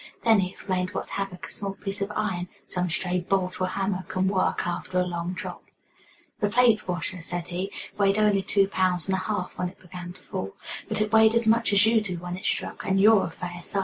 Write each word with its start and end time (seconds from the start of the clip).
Then 0.23 0.39
he 0.39 0.49
explained 0.49 0.95
what 0.95 1.11
havoc 1.11 1.45
a 1.45 1.49
small 1.51 1.75
piece 1.75 2.01
of 2.01 2.11
iron 2.15 2.49
some 2.67 2.89
stray 2.89 3.19
bolt 3.19 3.61
or 3.61 3.67
hammer 3.67 4.03
can 4.07 4.27
work 4.27 4.65
after 4.65 4.97
a 4.99 5.05
long 5.05 5.33
drop. 5.33 5.63
"That 6.39 6.53
plate 6.53 6.87
washer," 6.87 7.21
said 7.21 7.49
he, 7.49 7.71
"weighed 7.99 8.17
only 8.17 8.41
two 8.41 8.67
pounds 8.67 9.07
and 9.07 9.15
a 9.15 9.21
half 9.21 9.51
when 9.59 9.69
it 9.69 9.79
began 9.79 10.11
to 10.13 10.23
fall; 10.23 10.55
but 10.89 11.01
it 11.01 11.13
weighed 11.13 11.35
as 11.35 11.45
much 11.45 11.71
as 11.71 11.85
you 11.85 12.01
do 12.01 12.17
when 12.17 12.35
it 12.35 12.45
struck 12.45 12.83
and 12.83 12.99
you're 12.99 13.25
a 13.25 13.29
fair 13.29 13.61
size." 13.61 13.79